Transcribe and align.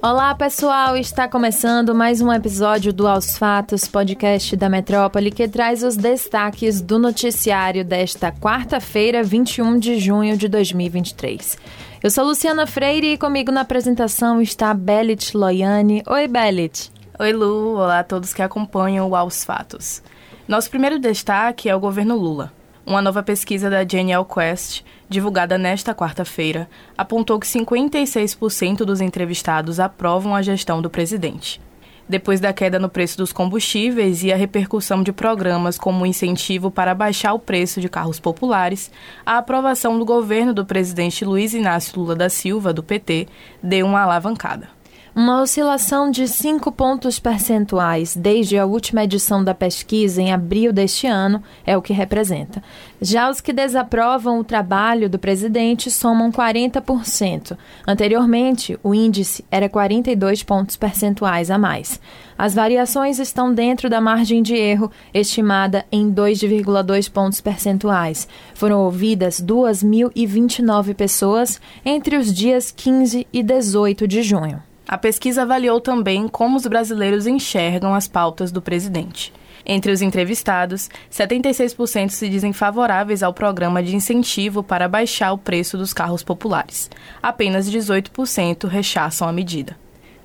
Olá, 0.00 0.32
pessoal! 0.32 0.96
Está 0.96 1.26
começando 1.26 1.92
mais 1.92 2.20
um 2.20 2.32
episódio 2.32 2.92
do 2.92 3.08
Aos 3.08 3.36
Fatos, 3.36 3.88
podcast 3.88 4.54
da 4.54 4.68
Metrópole, 4.68 5.32
que 5.32 5.48
traz 5.48 5.82
os 5.82 5.96
destaques 5.96 6.80
do 6.80 7.00
noticiário 7.00 7.84
desta 7.84 8.30
quarta-feira, 8.30 9.24
21 9.24 9.76
de 9.76 9.98
junho 9.98 10.36
de 10.36 10.46
2023. 10.46 11.58
Eu 12.00 12.12
sou 12.12 12.24
Luciana 12.24 12.64
Freire 12.64 13.14
e 13.14 13.18
comigo 13.18 13.50
na 13.50 13.62
apresentação 13.62 14.40
está 14.40 14.72
Belit 14.72 15.36
Loiane. 15.36 16.04
Oi, 16.06 16.28
Belit! 16.28 16.92
Oi, 17.18 17.32
Lu! 17.32 17.74
Olá 17.74 17.98
a 17.98 18.04
todos 18.04 18.32
que 18.32 18.40
acompanham 18.40 19.08
o 19.08 19.16
Aos 19.16 19.44
Fatos. 19.44 20.00
Nosso 20.46 20.70
primeiro 20.70 21.00
destaque 21.00 21.68
é 21.68 21.74
o 21.74 21.80
governo 21.80 22.16
Lula. 22.16 22.52
Uma 22.88 23.02
nova 23.02 23.22
pesquisa 23.22 23.68
da 23.68 23.86
Genial 23.86 24.24
Quest, 24.24 24.82
divulgada 25.10 25.58
nesta 25.58 25.94
quarta-feira, 25.94 26.66
apontou 26.96 27.38
que 27.38 27.46
56% 27.46 28.78
dos 28.78 29.02
entrevistados 29.02 29.78
aprovam 29.78 30.34
a 30.34 30.40
gestão 30.40 30.80
do 30.80 30.88
presidente. 30.88 31.60
Depois 32.08 32.40
da 32.40 32.50
queda 32.50 32.78
no 32.78 32.88
preço 32.88 33.18
dos 33.18 33.30
combustíveis 33.30 34.24
e 34.24 34.32
a 34.32 34.36
repercussão 34.36 35.02
de 35.02 35.12
programas 35.12 35.76
como 35.76 36.02
o 36.02 36.06
incentivo 36.06 36.70
para 36.70 36.94
baixar 36.94 37.34
o 37.34 37.38
preço 37.38 37.78
de 37.78 37.90
carros 37.90 38.18
populares, 38.18 38.90
a 39.26 39.36
aprovação 39.36 39.98
do 39.98 40.06
governo 40.06 40.54
do 40.54 40.64
presidente 40.64 41.26
Luiz 41.26 41.52
Inácio 41.52 42.00
Lula 42.00 42.16
da 42.16 42.30
Silva, 42.30 42.72
do 42.72 42.82
PT, 42.82 43.28
deu 43.62 43.84
uma 43.84 44.00
alavancada. 44.00 44.77
Uma 45.18 45.42
oscilação 45.42 46.12
de 46.12 46.28
5 46.28 46.70
pontos 46.70 47.18
percentuais 47.18 48.14
desde 48.14 48.56
a 48.56 48.64
última 48.64 49.02
edição 49.02 49.42
da 49.42 49.52
pesquisa 49.52 50.22
em 50.22 50.32
abril 50.32 50.72
deste 50.72 51.08
ano 51.08 51.42
é 51.66 51.76
o 51.76 51.82
que 51.82 51.92
representa. 51.92 52.62
Já 53.02 53.28
os 53.28 53.40
que 53.40 53.52
desaprovam 53.52 54.38
o 54.38 54.44
trabalho 54.44 55.10
do 55.10 55.18
presidente 55.18 55.90
somam 55.90 56.30
40%. 56.30 57.58
Anteriormente, 57.84 58.78
o 58.80 58.94
índice 58.94 59.44
era 59.50 59.68
42 59.68 60.44
pontos 60.44 60.76
percentuais 60.76 61.50
a 61.50 61.58
mais. 61.58 62.00
As 62.38 62.54
variações 62.54 63.18
estão 63.18 63.52
dentro 63.52 63.90
da 63.90 64.00
margem 64.00 64.40
de 64.40 64.54
erro, 64.54 64.88
estimada 65.12 65.84
em 65.90 66.12
2,2 66.12 67.10
pontos 67.10 67.40
percentuais. 67.40 68.28
Foram 68.54 68.84
ouvidas 68.84 69.42
2.029 69.42 70.94
pessoas 70.94 71.60
entre 71.84 72.16
os 72.16 72.32
dias 72.32 72.70
15 72.70 73.26
e 73.32 73.42
18 73.42 74.06
de 74.06 74.22
junho. 74.22 74.67
A 74.88 74.96
pesquisa 74.96 75.42
avaliou 75.42 75.82
também 75.82 76.26
como 76.26 76.56
os 76.56 76.66
brasileiros 76.66 77.26
enxergam 77.26 77.94
as 77.94 78.08
pautas 78.08 78.50
do 78.50 78.62
presidente. 78.62 79.30
Entre 79.66 79.92
os 79.92 80.00
entrevistados, 80.00 80.88
76% 81.12 82.08
se 82.08 82.26
dizem 82.26 82.54
favoráveis 82.54 83.22
ao 83.22 83.34
programa 83.34 83.82
de 83.82 83.94
incentivo 83.94 84.62
para 84.62 84.88
baixar 84.88 85.32
o 85.32 85.36
preço 85.36 85.76
dos 85.76 85.92
carros 85.92 86.22
populares. 86.22 86.88
Apenas 87.22 87.70
18% 87.70 88.66
rechaçam 88.66 89.28
a 89.28 89.32
medida. 89.32 89.76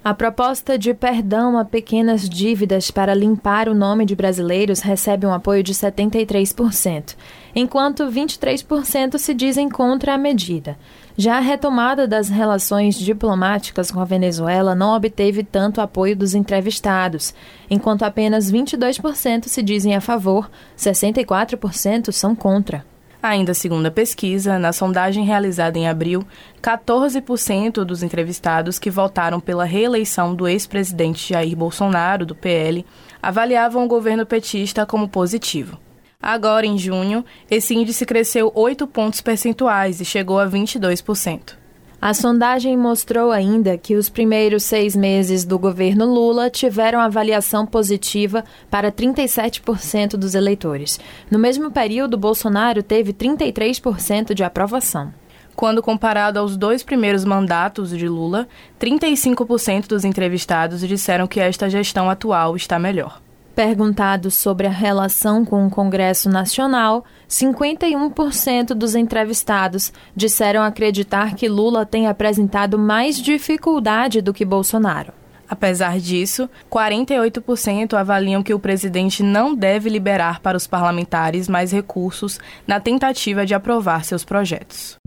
A 0.04 0.14
proposta 0.14 0.78
de 0.78 0.94
perdão 0.94 1.58
a 1.58 1.64
pequenas 1.64 2.28
dívidas 2.28 2.92
para 2.92 3.14
limpar 3.14 3.70
o 3.70 3.74
nome 3.74 4.06
de 4.06 4.14
brasileiros 4.14 4.82
recebe 4.82 5.26
um 5.26 5.32
apoio 5.34 5.64
de 5.64 5.74
73%, 5.74 7.16
enquanto 7.56 8.04
23% 8.04 9.18
se 9.18 9.34
dizem 9.34 9.70
contra 9.70 10.14
a 10.14 10.18
medida. 10.18 10.78
Já 11.16 11.38
a 11.38 11.40
retomada 11.40 12.06
das 12.06 12.28
relações 12.28 12.96
diplomáticas 12.96 13.90
com 13.90 14.02
a 14.02 14.06
Venezuela 14.06 14.76
não 14.76 14.94
obteve 14.94 15.42
tanto 15.42 15.80
apoio 15.80 16.18
dos 16.18 16.36
entrevistados, 16.36 17.34
enquanto 17.70 18.04
apenas 18.04 18.52
22% 18.52 19.48
se 19.48 19.64
dizem 19.64 19.96
a 19.96 20.02
favor, 20.02 20.52
64% 20.78 22.12
são 22.12 22.36
contra. 22.36 22.84
Ainda 23.24 23.54
segundo 23.54 23.86
a 23.86 23.92
pesquisa, 23.92 24.60
na 24.60 24.74
sondagem 24.74 25.24
realizada 25.24 25.80
em 25.80 25.88
abril, 25.88 26.28
14% 26.62 27.86
dos 27.86 28.04
entrevistados 28.04 28.78
que 28.78 28.90
votaram 28.90 29.40
pela 29.40 29.64
reeleição 29.64 30.36
do 30.36 30.46
ex-presidente 30.46 31.30
Jair 31.30 31.56
Bolsonaro, 31.56 32.26
do 32.26 32.36
PL, 32.36 32.86
avaliavam 33.22 33.86
o 33.86 33.88
governo 33.88 34.26
petista 34.26 34.86
como 34.86 35.08
positivo. 35.08 35.80
Agora, 36.22 36.66
em 36.66 36.78
junho, 36.78 37.24
esse 37.50 37.74
índice 37.74 38.06
cresceu 38.06 38.52
8 38.54 38.86
pontos 38.88 39.22
percentuais 39.22 40.02
e 40.02 40.06
chegou 40.06 40.38
a 40.38 40.46
22%. 40.46 41.63
A 42.06 42.14
sondagem 42.14 42.76
mostrou 42.76 43.32
ainda 43.32 43.78
que 43.78 43.96
os 43.96 44.10
primeiros 44.10 44.64
seis 44.64 44.94
meses 44.94 45.46
do 45.46 45.58
governo 45.58 46.06
Lula 46.06 46.50
tiveram 46.50 47.00
avaliação 47.00 47.66
positiva 47.66 48.44
para 48.70 48.92
37% 48.92 50.18
dos 50.18 50.36
eleitores. 50.36 51.00
No 51.32 51.40
mesmo 51.40 51.72
período, 51.72 52.18
Bolsonaro 52.18 52.84
teve 52.84 53.14
33% 53.14 54.34
de 54.34 54.44
aprovação. 54.44 55.14
Quando 55.56 55.82
comparado 55.82 56.40
aos 56.40 56.58
dois 56.58 56.84
primeiros 56.84 57.24
mandatos 57.24 57.92
de 57.92 58.10
Lula, 58.10 58.50
35% 58.82 59.88
dos 59.88 60.04
entrevistados 60.04 60.82
disseram 60.82 61.26
que 61.26 61.40
esta 61.40 61.70
gestão 61.70 62.10
atual 62.10 62.58
está 62.58 62.78
melhor. 62.78 63.22
Perguntado 63.56 64.32
sobre 64.32 64.66
a 64.66 64.72
relação 64.72 65.46
com 65.46 65.68
o 65.68 65.70
Congresso 65.70 66.28
Nacional, 66.28 67.06
51% 67.30 68.74
dos 68.74 68.96
entrevistados 68.96 69.94
disseram 70.16 70.64
acreditar 70.64 71.36
que 71.36 71.48
Lula 71.48 71.86
tem 71.86 72.08
apresentado 72.08 72.80
mais 72.80 73.22
dificuldade 73.22 74.22
do 74.22 74.34
que 74.34 74.44
Bolsonaro. 74.44 75.14
Apesar 75.48 76.00
disso, 76.00 76.50
48% 76.72 77.94
avaliam 77.94 78.42
que 78.42 78.56
o 78.56 78.60
presidente 78.60 79.22
não 79.22 79.54
deve 79.54 79.88
liberar 79.88 80.40
para 80.40 80.58
os 80.58 80.66
parlamentares 80.66 81.48
mais 81.48 81.72
recursos 81.72 82.40
na 82.66 82.80
tentativa 82.80 83.46
de 83.46 83.54
aprovar 83.54 84.04
seus 84.04 84.26
projetos. 84.26 84.98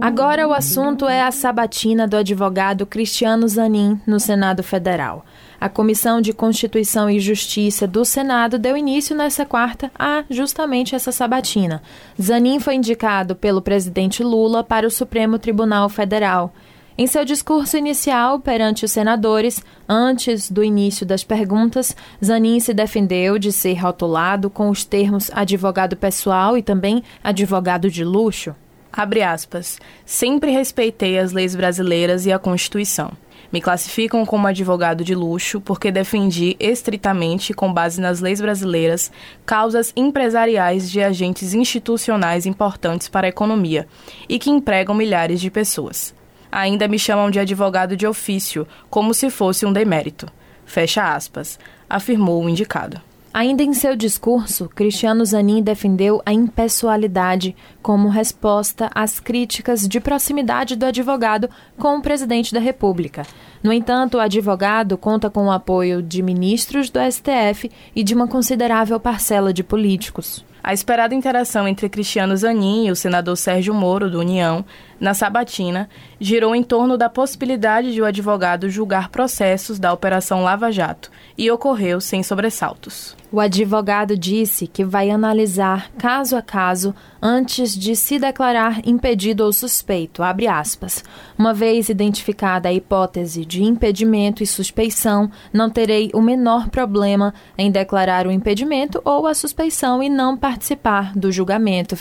Agora 0.00 0.46
o 0.46 0.52
assunto 0.52 1.08
é 1.08 1.22
a 1.22 1.32
sabatina 1.32 2.06
do 2.06 2.16
advogado 2.16 2.86
Cristiano 2.86 3.48
Zanin 3.48 4.00
no 4.06 4.20
Senado 4.20 4.62
Federal. 4.62 5.24
A 5.60 5.68
Comissão 5.68 6.20
de 6.20 6.32
Constituição 6.32 7.08
e 7.08 7.18
Justiça 7.18 7.86
do 7.86 8.04
Senado 8.04 8.58
deu 8.58 8.76
início 8.76 9.16
nesta 9.16 9.46
quarta 9.46 9.90
a 9.98 10.24
justamente 10.28 10.94
essa 10.94 11.10
sabatina. 11.10 11.82
Zanin 12.20 12.60
foi 12.60 12.74
indicado 12.74 13.34
pelo 13.34 13.62
presidente 13.62 14.22
Lula 14.22 14.62
para 14.62 14.86
o 14.86 14.90
Supremo 14.90 15.38
Tribunal 15.38 15.88
Federal. 15.88 16.52
Em 16.98 17.06
seu 17.06 17.24
discurso 17.24 17.76
inicial 17.76 18.40
perante 18.40 18.84
os 18.84 18.90
senadores, 18.90 19.62
antes 19.86 20.50
do 20.50 20.64
início 20.64 21.04
das 21.04 21.22
perguntas, 21.22 21.94
Zanin 22.24 22.58
se 22.58 22.72
defendeu 22.72 23.38
de 23.38 23.52
ser 23.52 23.74
rotulado 23.74 24.48
com 24.48 24.70
os 24.70 24.84
termos 24.84 25.30
advogado 25.34 25.94
pessoal 25.96 26.56
e 26.56 26.62
também 26.62 27.02
advogado 27.22 27.90
de 27.90 28.02
luxo. 28.02 28.54
Abre 28.90 29.22
aspas. 29.22 29.78
Sempre 30.06 30.50
respeitei 30.50 31.18
as 31.18 31.32
leis 31.32 31.54
brasileiras 31.54 32.24
e 32.24 32.32
a 32.32 32.38
Constituição. 32.38 33.12
Me 33.52 33.60
classificam 33.60 34.24
como 34.26 34.46
advogado 34.46 35.04
de 35.04 35.14
luxo 35.14 35.60
porque 35.60 35.92
defendi 35.92 36.56
estritamente, 36.58 37.54
com 37.54 37.72
base 37.72 38.00
nas 38.00 38.20
leis 38.20 38.40
brasileiras, 38.40 39.10
causas 39.44 39.92
empresariais 39.96 40.90
de 40.90 41.02
agentes 41.02 41.54
institucionais 41.54 42.46
importantes 42.46 43.08
para 43.08 43.26
a 43.26 43.30
economia 43.30 43.86
e 44.28 44.38
que 44.38 44.50
empregam 44.50 44.94
milhares 44.94 45.40
de 45.40 45.50
pessoas. 45.50 46.14
Ainda 46.50 46.88
me 46.88 46.98
chamam 46.98 47.30
de 47.30 47.38
advogado 47.38 47.96
de 47.96 48.06
ofício, 48.06 48.66
como 48.88 49.12
se 49.12 49.30
fosse 49.30 49.66
um 49.66 49.72
demérito. 49.72 50.26
Fecha 50.64 51.14
aspas, 51.14 51.58
afirmou 51.88 52.44
o 52.44 52.48
indicado. 52.48 53.00
Ainda 53.38 53.62
em 53.62 53.74
seu 53.74 53.94
discurso, 53.94 54.66
Cristiano 54.66 55.22
Zanin 55.22 55.62
defendeu 55.62 56.22
a 56.24 56.32
impessoalidade 56.32 57.54
como 57.82 58.08
resposta 58.08 58.90
às 58.94 59.20
críticas 59.20 59.86
de 59.86 60.00
proximidade 60.00 60.74
do 60.74 60.86
advogado 60.86 61.50
com 61.76 61.98
o 61.98 62.00
presidente 62.00 62.54
da 62.54 62.60
República. 62.60 63.26
No 63.62 63.74
entanto, 63.74 64.16
o 64.16 64.20
advogado 64.20 64.96
conta 64.96 65.28
com 65.28 65.48
o 65.48 65.50
apoio 65.50 66.02
de 66.02 66.22
ministros 66.22 66.88
do 66.88 66.98
STF 66.98 67.70
e 67.94 68.02
de 68.02 68.14
uma 68.14 68.26
considerável 68.26 68.98
parcela 68.98 69.52
de 69.52 69.62
políticos. 69.62 70.42
A 70.66 70.72
esperada 70.72 71.14
interação 71.14 71.68
entre 71.68 71.88
Cristiano 71.88 72.36
Zanin 72.36 72.88
e 72.88 72.90
o 72.90 72.96
senador 72.96 73.36
Sérgio 73.36 73.72
Moro, 73.72 74.10
do 74.10 74.18
União, 74.18 74.64
na 74.98 75.14
sabatina, 75.14 75.88
girou 76.18 76.56
em 76.56 76.62
torno 76.64 76.98
da 76.98 77.08
possibilidade 77.08 77.92
de 77.94 78.02
o 78.02 78.04
advogado 78.04 78.68
julgar 78.68 79.10
processos 79.10 79.78
da 79.78 79.92
Operação 79.92 80.42
Lava 80.42 80.72
Jato 80.72 81.08
e 81.38 81.48
ocorreu 81.52 82.00
sem 82.00 82.20
sobressaltos. 82.24 83.14
O 83.36 83.40
advogado 83.40 84.16
disse 84.16 84.66
que 84.66 84.82
vai 84.82 85.10
analisar 85.10 85.90
caso 85.98 86.38
a 86.38 86.40
caso 86.40 86.94
antes 87.20 87.76
de 87.76 87.94
se 87.94 88.18
declarar 88.18 88.80
impedido 88.88 89.44
ou 89.44 89.52
suspeito, 89.52 90.22
Uma 91.38 91.52
vez 91.52 91.90
identificada 91.90 92.70
a 92.70 92.72
hipótese 92.72 93.44
de 93.44 93.62
impedimento 93.62 94.42
e 94.42 94.46
suspeição, 94.46 95.30
não 95.52 95.68
terei 95.68 96.10
o 96.14 96.22
menor 96.22 96.70
problema 96.70 97.34
em 97.58 97.70
declarar 97.70 98.26
o 98.26 98.32
impedimento 98.32 99.02
ou 99.04 99.26
a 99.26 99.34
suspeição 99.34 100.02
e 100.02 100.08
não 100.08 100.34
participar 100.34 101.12
do 101.14 101.30
julgamento. 101.30 101.94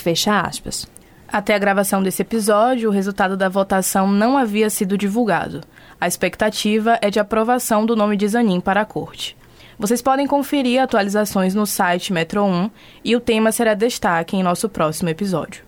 Até 1.28 1.54
a 1.54 1.60
gravação 1.60 2.02
desse 2.02 2.22
episódio, 2.22 2.88
o 2.88 2.94
resultado 2.94 3.36
da 3.36 3.50
votação 3.50 4.10
não 4.10 4.38
havia 4.38 4.70
sido 4.70 4.98
divulgado. 4.98 5.60
A 6.00 6.08
expectativa 6.08 6.98
é 7.02 7.10
de 7.10 7.20
aprovação 7.20 7.86
do 7.86 7.94
nome 7.94 8.16
de 8.16 8.26
Zanin 8.26 8.62
para 8.62 8.80
a 8.80 8.86
corte. 8.86 9.36
Vocês 9.78 10.02
podem 10.02 10.26
conferir 10.26 10.82
atualizações 10.82 11.54
no 11.54 11.66
site 11.66 12.14
Metro 12.14 12.44
1 12.44 12.72
e 13.04 13.16
o 13.16 13.20
tema 13.20 13.52
será 13.52 13.74
destaque 13.74 14.38
em 14.38 14.44
nosso 14.44 14.70
próximo 14.70 15.10
episódio. 15.10 15.66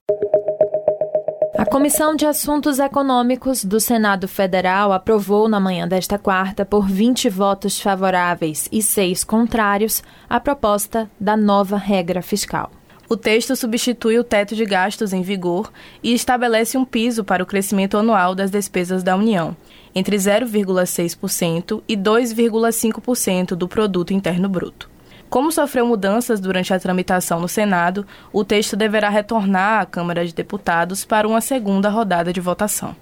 A 1.58 1.66
Comissão 1.66 2.16
de 2.16 2.26
Assuntos 2.26 2.80
Econômicos 2.80 3.66
do 3.66 3.80
Senado 3.80 4.28
Federal 4.28 4.94
aprovou 4.94 5.50
na 5.50 5.60
manhã 5.60 5.88
desta 5.88 6.18
quarta, 6.18 6.64
por 6.64 6.88
20 6.88 7.30
votos 7.30 7.82
favoráveis 7.82 8.70
e 8.72 8.82
seis 8.82 9.24
contrários, 9.24 10.04
a 10.30 10.40
proposta 10.40 11.10
da 11.20 11.36
nova 11.36 11.76
regra 11.76 12.22
fiscal. 12.22 12.72
O 13.10 13.16
texto 13.16 13.56
substitui 13.56 14.20
o 14.20 14.24
teto 14.24 14.54
de 14.54 14.66
gastos 14.66 15.14
em 15.14 15.22
vigor 15.22 15.72
e 16.04 16.14
estabelece 16.14 16.78
um 16.78 16.84
piso 16.84 17.24
para 17.24 17.42
o 17.42 17.46
crescimento 17.46 17.98
anual 17.98 18.36
das 18.36 18.52
despesas 18.52 19.02
da 19.02 19.16
União, 19.16 19.56
entre 19.96 20.18
0,6% 20.18 21.82
e 21.88 21.96
2,5% 21.96 23.56
do 23.56 23.66
produto 23.66 24.14
interno 24.14 24.50
bruto. 24.50 24.90
Como 25.30 25.54
sofreu 25.54 25.86
mudanças 25.86 26.42
durante 26.42 26.74
a 26.74 26.80
tramitação 26.80 27.40
no 27.40 27.48
Senado, 27.48 28.06
o 28.34 28.44
texto 28.44 28.76
deverá 28.76 29.10
retornar 29.10 29.82
à 29.82 29.86
Câmara 29.86 30.26
de 30.26 30.34
Deputados 30.34 31.06
para 31.06 31.28
uma 31.28 31.40
segunda 31.40 31.90
rodada 31.90 32.34
de 32.34 32.42
votação. 32.42 32.94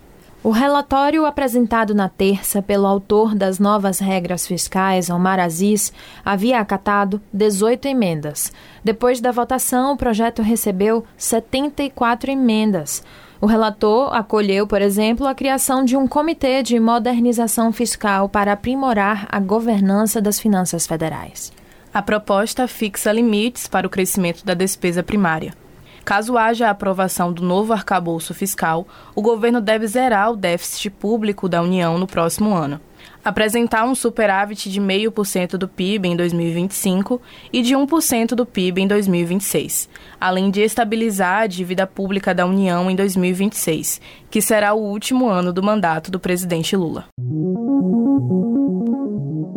O 0.46 0.52
relatório 0.52 1.26
apresentado 1.26 1.96
na 1.96 2.08
terça 2.08 2.62
pelo 2.62 2.86
autor 2.86 3.34
das 3.34 3.58
novas 3.58 3.98
regras 3.98 4.46
fiscais, 4.46 5.10
Omar 5.10 5.40
Aziz, 5.40 5.92
havia 6.24 6.60
acatado 6.60 7.20
18 7.34 7.88
emendas. 7.88 8.54
Depois 8.84 9.20
da 9.20 9.32
votação, 9.32 9.94
o 9.94 9.98
projeto 9.98 10.44
recebeu 10.44 11.04
74 11.18 12.30
emendas. 12.30 13.04
O 13.42 13.48
relator 13.48 14.16
acolheu, 14.16 14.68
por 14.68 14.84
exemplo, 14.84 15.26
a 15.26 15.34
criação 15.34 15.84
de 15.84 15.98
um 15.98 16.08
comitê 16.08 16.62
de 16.62 16.80
modernização 16.80 17.74
fiscal 17.74 18.30
para 18.30 18.54
aprimorar 18.54 19.28
a 19.32 19.40
governança 19.40 20.22
das 20.22 20.40
finanças 20.40 20.86
federais. 20.86 21.52
A 21.92 22.04
proposta 22.04 22.68
fixa 22.68 23.12
limites 23.12 23.68
para 23.68 23.88
o 23.88 23.90
crescimento 23.90 24.46
da 24.46 24.54
despesa 24.54 25.02
primária. 25.02 25.65
Caso 26.06 26.38
haja 26.38 26.68
a 26.68 26.70
aprovação 26.70 27.34
do 27.34 27.44
novo 27.44 27.74
arcabouço 27.74 28.32
fiscal, 28.32 28.88
o 29.16 29.24
governo 29.24 29.60
deve 29.60 29.88
zerar 29.88 30.32
o 30.32 30.36
déficit 30.38 30.92
público 30.92 31.50
da 31.50 31.64
União 31.64 31.98
no 31.98 32.06
próximo 32.06 32.54
ano, 32.54 32.80
apresentar 33.24 33.86
um 33.86 33.96
superávit 33.96 34.70
de 34.70 34.80
0,5% 34.80 35.58
do 35.58 35.68
PIB 35.68 36.10
em 36.10 36.16
2025 36.16 37.20
e 37.52 37.64
de 37.64 37.74
1% 37.74 38.36
do 38.36 38.46
PIB 38.46 38.84
em 38.84 38.88
2026, 38.88 39.90
além 40.22 40.52
de 40.52 40.62
estabilizar 40.62 41.42
a 41.42 41.48
dívida 41.48 41.88
pública 41.88 42.36
da 42.36 42.46
União 42.46 42.90
em 42.92 42.96
2026, 42.96 44.00
que 44.30 44.44
será 44.44 44.76
o 44.76 44.84
último 44.84 45.28
ano 45.28 45.52
do 45.52 45.64
mandato 45.64 46.12
do 46.12 46.20
presidente 46.20 46.76
Lula. 46.76 47.06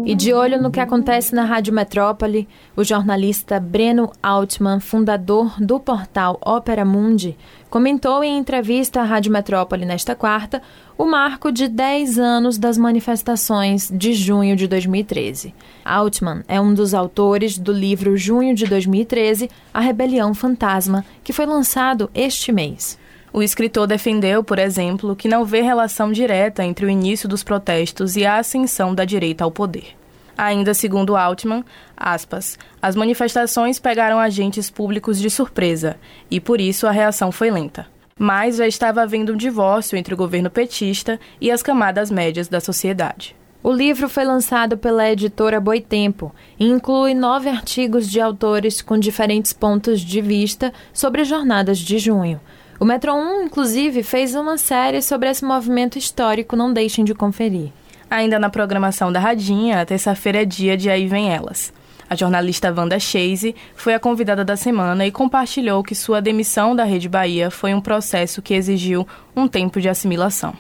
E 0.05 0.15
de 0.15 0.33
olho 0.33 0.63
no 0.63 0.71
que 0.71 0.79
acontece 0.79 1.35
na 1.35 1.45
Rádio 1.45 1.73
Metrópole, 1.73 2.49
o 2.77 2.85
jornalista 2.85 3.59
Breno 3.59 4.13
Altman, 4.23 4.79
fundador 4.79 5.61
do 5.61 5.81
portal 5.81 6.39
Opera 6.45 6.85
Mundi, 6.85 7.37
comentou 7.69 8.23
em 8.23 8.39
entrevista 8.39 9.01
à 9.01 9.05
Rádio 9.05 9.33
Metrópole 9.33 9.85
nesta 9.85 10.15
quarta 10.15 10.63
o 10.97 11.05
marco 11.05 11.51
de 11.51 11.67
10 11.67 12.19
anos 12.19 12.59
das 12.59 12.79
manifestações 12.79 13.91
de 13.93 14.13
junho 14.13 14.55
de 14.55 14.69
2013. 14.69 15.53
Altman 15.85 16.43
é 16.47 16.61
um 16.61 16.73
dos 16.73 16.95
autores 16.95 17.59
do 17.59 17.73
livro 17.73 18.17
Junho 18.17 18.55
de 18.55 18.67
2013, 18.67 19.51
A 19.75 19.81
Rebelião 19.81 20.33
Fantasma, 20.33 21.05
que 21.25 21.33
foi 21.33 21.45
lançado 21.45 22.09
este 22.15 22.53
mês. 22.53 22.99
O 23.33 23.43
escritor 23.43 23.87
defendeu, 23.87 24.43
por 24.43 24.59
exemplo, 24.59 25.15
que 25.15 25.29
não 25.29 25.45
vê 25.45 25.61
relação 25.61 26.11
direta 26.11 26.65
entre 26.65 26.87
o 26.87 26.91
início 26.91 27.29
dos 27.29 27.45
protestos 27.45 28.17
e 28.17 28.25
a 28.25 28.39
ascensão 28.39 28.95
da 28.95 29.05
direita 29.05 29.45
ao 29.45 29.51
poder. 29.51 29.97
Ainda 30.37 30.73
segundo 30.73 31.17
Altman, 31.17 31.65
aspas, 31.97 32.57
as 32.81 32.95
manifestações 32.95 33.81
pegaram 33.81 34.21
agentes 34.21 34.71
públicos 34.71 35.19
de 35.19 35.29
surpresa 35.29 35.97
e 36.31 36.39
por 36.39 36.61
isso 36.61 36.87
a 36.87 36.93
reação 36.93 37.33
foi 37.33 37.51
lenta. 37.51 37.87
Mas 38.17 38.57
já 38.57 38.67
estava 38.67 39.03
havendo 39.03 39.33
um 39.33 39.37
divórcio 39.37 39.99
entre 39.99 40.15
o 40.15 40.17
governo 40.17 40.49
petista 40.49 41.19
e 41.41 41.51
as 41.51 41.63
camadas 41.63 42.11
médias 42.11 42.49
da 42.49 42.61
sociedade. 42.61 43.35
O 43.61 43.73
livro 43.73 44.09
foi 44.09 44.25
lançado 44.25 44.79
pela 44.79 45.11
editora 45.11 45.61
Boitempo 45.61 46.33
e 46.59 46.65
inclui 46.65 47.15
nove 47.15 47.49
artigos 47.49 48.09
de 48.09 48.21
autores 48.21 48.81
com 48.81 48.97
diferentes 48.97 49.53
pontos 49.53 50.01
de 50.01 50.21
vista 50.21 50.73
sobre 50.93 51.23
as 51.23 51.29
jornadas 51.29 51.79
de 51.79 51.99
junho. 51.99 52.41
O 52.81 52.85
Metro 52.85 53.13
1, 53.13 53.43
inclusive, 53.43 54.05
fez 54.05 54.37
uma 54.37 54.57
série 54.57 55.03
sobre 55.03 55.29
esse 55.29 55.45
movimento 55.45 55.99
histórico, 55.99 56.55
não 56.55 56.73
deixem 56.73 57.05
de 57.05 57.13
conferir. 57.13 57.73
Ainda 58.09 58.39
na 58.39 58.49
programação 58.49 59.11
da 59.11 59.19
Radinha, 59.19 59.85
terça-feira 59.85 60.43
é 60.43 60.45
dia 60.45 60.77
de 60.77 60.89
Aí 60.89 61.09
Vem 61.09 61.29
Elas. 61.29 61.73
A 62.09 62.15
jornalista 62.15 62.73
Wanda 62.73 62.99
Chase 63.01 63.57
foi 63.75 63.95
a 63.95 63.99
convidada 63.99 64.45
da 64.45 64.57
semana 64.57 65.05
e 65.05 65.11
compartilhou 65.11 65.83
que 65.83 65.93
sua 65.93 66.23
demissão 66.23 66.75
da 66.75 66.85
Rede 66.85 67.09
Bahia 67.09 67.51
foi 67.51 67.75
um 67.75 67.81
processo 67.81 68.41
que 68.41 68.55
exigiu 68.55 69.05
um 69.35 69.49
tempo 69.49 69.81
de 69.81 69.89
assimilação. 69.89 70.55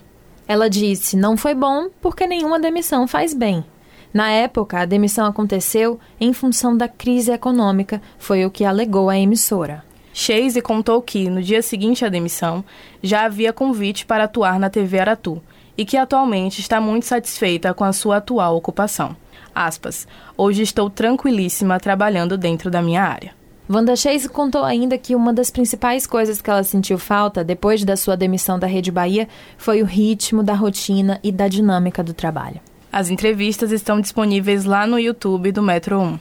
Ela 0.48 0.68
disse: 0.68 1.16
não 1.16 1.36
foi 1.36 1.54
bom 1.54 1.88
porque 2.02 2.26
nenhuma 2.26 2.58
demissão 2.58 3.06
faz 3.06 3.32
bem. 3.32 3.64
Na 4.12 4.28
época, 4.28 4.80
a 4.80 4.84
demissão 4.84 5.24
aconteceu 5.24 6.00
em 6.20 6.32
função 6.32 6.76
da 6.76 6.88
crise 6.88 7.30
econômica, 7.30 8.02
foi 8.18 8.44
o 8.44 8.50
que 8.50 8.64
alegou 8.64 9.08
a 9.08 9.16
emissora. 9.16 9.86
Chase 10.20 10.60
contou 10.60 11.00
que, 11.00 11.30
no 11.30 11.40
dia 11.40 11.62
seguinte 11.62 12.04
à 12.04 12.08
demissão, 12.08 12.64
já 13.00 13.24
havia 13.24 13.52
convite 13.52 14.04
para 14.04 14.24
atuar 14.24 14.58
na 14.58 14.68
TV 14.68 14.98
Aratu 14.98 15.40
e 15.76 15.84
que 15.84 15.96
atualmente 15.96 16.60
está 16.60 16.80
muito 16.80 17.06
satisfeita 17.06 17.72
com 17.72 17.84
a 17.84 17.92
sua 17.92 18.16
atual 18.16 18.56
ocupação. 18.56 19.16
Aspas, 19.54 20.08
hoje 20.36 20.62
estou 20.62 20.90
tranquilíssima 20.90 21.78
trabalhando 21.78 22.36
dentro 22.36 22.68
da 22.68 22.82
minha 22.82 23.04
área. 23.04 23.30
Wanda 23.70 23.94
Chase 23.94 24.28
contou 24.28 24.64
ainda 24.64 24.98
que 24.98 25.14
uma 25.14 25.32
das 25.32 25.52
principais 25.52 26.04
coisas 26.04 26.42
que 26.42 26.50
ela 26.50 26.64
sentiu 26.64 26.98
falta 26.98 27.44
depois 27.44 27.84
da 27.84 27.96
sua 27.96 28.16
demissão 28.16 28.58
da 28.58 28.66
Rede 28.66 28.90
Bahia 28.90 29.28
foi 29.56 29.82
o 29.82 29.86
ritmo 29.86 30.42
da 30.42 30.54
rotina 30.54 31.20
e 31.22 31.30
da 31.30 31.46
dinâmica 31.46 32.02
do 32.02 32.12
trabalho. 32.12 32.60
As 32.90 33.08
entrevistas 33.08 33.70
estão 33.70 34.00
disponíveis 34.00 34.64
lá 34.64 34.84
no 34.84 34.98
YouTube 34.98 35.52
do 35.52 35.62
Metro 35.62 36.00
1. 36.00 36.18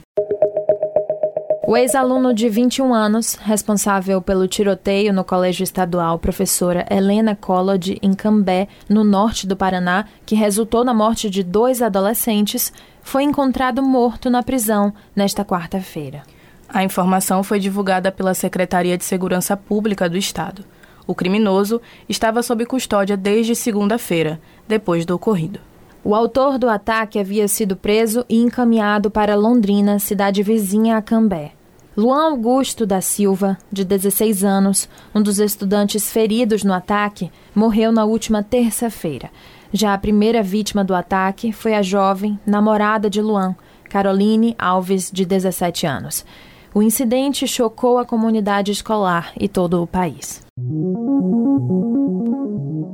O 1.68 1.76
ex-aluno 1.76 2.32
de 2.32 2.48
21 2.48 2.94
anos, 2.94 3.34
responsável 3.34 4.22
pelo 4.22 4.48
tiroteio 4.48 5.12
no 5.12 5.22
Colégio 5.22 5.62
Estadual 5.62 6.18
Professora 6.18 6.86
Helena 6.90 7.36
Collodi, 7.36 7.98
em 8.00 8.14
Cambé, 8.14 8.68
no 8.88 9.04
norte 9.04 9.46
do 9.46 9.54
Paraná, 9.54 10.06
que 10.24 10.34
resultou 10.34 10.82
na 10.82 10.94
morte 10.94 11.28
de 11.28 11.42
dois 11.42 11.82
adolescentes, 11.82 12.72
foi 13.02 13.22
encontrado 13.22 13.82
morto 13.82 14.30
na 14.30 14.42
prisão 14.42 14.94
nesta 15.14 15.44
quarta-feira. 15.44 16.22
A 16.66 16.82
informação 16.82 17.42
foi 17.42 17.60
divulgada 17.60 18.10
pela 18.10 18.32
Secretaria 18.32 18.96
de 18.96 19.04
Segurança 19.04 19.54
Pública 19.54 20.08
do 20.08 20.16
Estado. 20.16 20.64
O 21.06 21.14
criminoso 21.14 21.82
estava 22.08 22.42
sob 22.42 22.64
custódia 22.64 23.14
desde 23.14 23.54
segunda-feira, 23.54 24.40
depois 24.66 25.04
do 25.04 25.14
ocorrido. 25.14 25.60
O 26.02 26.14
autor 26.14 26.56
do 26.56 26.70
ataque 26.70 27.18
havia 27.18 27.46
sido 27.46 27.76
preso 27.76 28.24
e 28.26 28.38
encaminhado 28.38 29.10
para 29.10 29.34
Londrina, 29.34 29.98
cidade 29.98 30.42
vizinha 30.42 30.96
a 30.96 31.02
Cambé. 31.02 31.57
Luan 31.98 32.30
Augusto 32.30 32.86
da 32.86 33.00
Silva, 33.00 33.58
de 33.72 33.84
16 33.84 34.44
anos, 34.44 34.88
um 35.12 35.20
dos 35.20 35.40
estudantes 35.40 36.12
feridos 36.12 36.62
no 36.62 36.72
ataque, 36.72 37.28
morreu 37.52 37.90
na 37.90 38.04
última 38.04 38.40
terça-feira. 38.40 39.30
Já 39.72 39.94
a 39.94 39.98
primeira 39.98 40.40
vítima 40.40 40.84
do 40.84 40.94
ataque 40.94 41.50
foi 41.50 41.74
a 41.74 41.82
jovem 41.82 42.38
namorada 42.46 43.10
de 43.10 43.20
Luan, 43.20 43.56
Caroline 43.90 44.54
Alves, 44.56 45.10
de 45.10 45.24
17 45.24 45.88
anos. 45.88 46.24
O 46.72 46.84
incidente 46.84 47.48
chocou 47.48 47.98
a 47.98 48.04
comunidade 48.04 48.70
escolar 48.70 49.32
e 49.36 49.48
todo 49.48 49.82
o 49.82 49.86
país. 49.86 50.46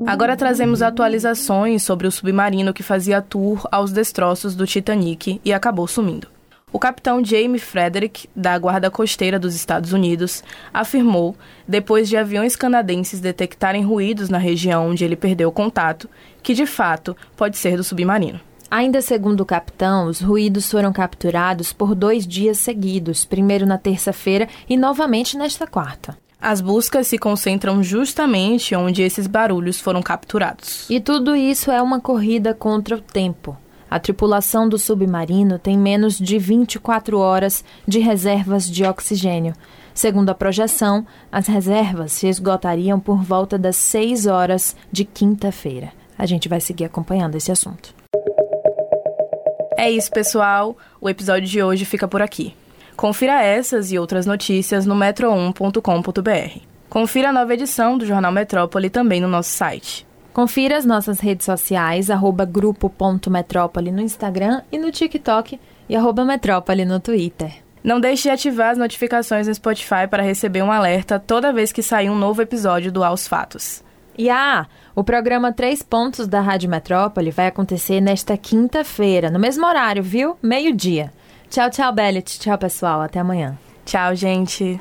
Agora 0.06 0.34
trazemos 0.34 0.80
atualizações 0.80 1.82
sobre 1.82 2.06
o 2.06 2.10
submarino 2.10 2.72
que 2.72 2.82
fazia 2.82 3.20
tour 3.20 3.68
aos 3.70 3.92
destroços 3.92 4.56
do 4.56 4.66
Titanic 4.66 5.42
e 5.44 5.52
acabou 5.52 5.86
sumindo. 5.86 6.33
O 6.74 6.78
capitão 6.80 7.24
Jamie 7.24 7.60
Frederick, 7.60 8.28
da 8.34 8.58
Guarda 8.58 8.90
Costeira 8.90 9.38
dos 9.38 9.54
Estados 9.54 9.92
Unidos, 9.92 10.42
afirmou, 10.72 11.36
depois 11.68 12.08
de 12.08 12.16
aviões 12.16 12.56
canadenses 12.56 13.20
detectarem 13.20 13.84
ruídos 13.84 14.28
na 14.28 14.38
região 14.38 14.90
onde 14.90 15.04
ele 15.04 15.14
perdeu 15.14 15.50
o 15.50 15.52
contato, 15.52 16.10
que 16.42 16.52
de 16.52 16.66
fato 16.66 17.16
pode 17.36 17.58
ser 17.58 17.76
do 17.76 17.84
submarino. 17.84 18.40
Ainda 18.68 19.00
segundo 19.00 19.42
o 19.42 19.46
capitão, 19.46 20.08
os 20.08 20.20
ruídos 20.20 20.68
foram 20.68 20.92
capturados 20.92 21.72
por 21.72 21.94
dois 21.94 22.26
dias 22.26 22.58
seguidos, 22.58 23.24
primeiro 23.24 23.64
na 23.64 23.78
terça-feira 23.78 24.48
e 24.68 24.76
novamente 24.76 25.38
nesta 25.38 25.68
quarta. 25.68 26.18
As 26.40 26.60
buscas 26.60 27.06
se 27.06 27.18
concentram 27.18 27.84
justamente 27.84 28.74
onde 28.74 29.00
esses 29.00 29.28
barulhos 29.28 29.80
foram 29.80 30.02
capturados. 30.02 30.90
E 30.90 30.98
tudo 30.98 31.36
isso 31.36 31.70
é 31.70 31.80
uma 31.80 32.00
corrida 32.00 32.52
contra 32.52 32.96
o 32.96 33.00
tempo. 33.00 33.56
A 33.90 33.98
tripulação 33.98 34.68
do 34.68 34.78
submarino 34.78 35.58
tem 35.58 35.78
menos 35.78 36.18
de 36.18 36.38
24 36.38 37.18
horas 37.18 37.64
de 37.86 37.98
reservas 37.98 38.68
de 38.68 38.84
oxigênio. 38.84 39.54
Segundo 39.94 40.30
a 40.30 40.34
projeção, 40.34 41.06
as 41.30 41.46
reservas 41.46 42.12
se 42.12 42.26
esgotariam 42.26 42.98
por 42.98 43.22
volta 43.22 43.56
das 43.56 43.76
6 43.76 44.26
horas 44.26 44.76
de 44.90 45.04
quinta-feira. 45.04 45.92
A 46.18 46.26
gente 46.26 46.48
vai 46.48 46.60
seguir 46.60 46.84
acompanhando 46.84 47.36
esse 47.36 47.52
assunto. 47.52 47.94
É 49.76 49.90
isso, 49.90 50.10
pessoal. 50.10 50.76
O 51.00 51.08
episódio 51.08 51.48
de 51.48 51.62
hoje 51.62 51.84
fica 51.84 52.08
por 52.08 52.22
aqui. 52.22 52.54
Confira 52.96 53.42
essas 53.42 53.92
e 53.92 53.98
outras 53.98 54.24
notícias 54.24 54.86
no 54.86 54.94
metro1.com.br. 54.94 56.60
Confira 56.88 57.30
a 57.30 57.32
nova 57.32 57.52
edição 57.54 57.98
do 57.98 58.06
Jornal 58.06 58.30
Metrópole 58.30 58.88
também 58.88 59.20
no 59.20 59.28
nosso 59.28 59.50
site. 59.50 60.06
Confira 60.34 60.76
as 60.76 60.84
nossas 60.84 61.20
redes 61.20 61.46
sociais, 61.46 62.10
arroba 62.10 62.44
grupo.metrópole 62.44 63.92
no 63.92 64.00
Instagram 64.00 64.62
e 64.72 64.76
no 64.76 64.90
TikTok 64.90 65.60
e 65.88 65.94
arroba 65.94 66.24
metrópole 66.24 66.84
no 66.84 66.98
Twitter. 66.98 67.52
Não 67.84 68.00
deixe 68.00 68.24
de 68.24 68.30
ativar 68.30 68.70
as 68.70 68.78
notificações 68.78 69.46
no 69.46 69.54
Spotify 69.54 70.08
para 70.10 70.24
receber 70.24 70.62
um 70.62 70.72
alerta 70.72 71.20
toda 71.20 71.52
vez 71.52 71.70
que 71.70 71.84
sair 71.84 72.10
um 72.10 72.18
novo 72.18 72.42
episódio 72.42 72.90
do 72.90 73.04
Aos 73.04 73.28
Fatos. 73.28 73.84
E 74.18 74.28
ah, 74.28 74.66
o 74.92 75.04
programa 75.04 75.52
Três 75.52 75.82
Pontos 75.82 76.26
da 76.26 76.40
Rádio 76.40 76.68
Metrópole 76.68 77.30
vai 77.30 77.46
acontecer 77.46 78.00
nesta 78.00 78.36
quinta-feira, 78.36 79.30
no 79.30 79.38
mesmo 79.38 79.64
horário, 79.64 80.02
viu? 80.02 80.36
Meio-dia. 80.42 81.12
Tchau, 81.48 81.70
tchau, 81.70 81.92
Bellet. 81.92 82.40
Tchau, 82.40 82.58
pessoal. 82.58 83.00
Até 83.02 83.20
amanhã. 83.20 83.56
Tchau, 83.84 84.16
gente. 84.16 84.80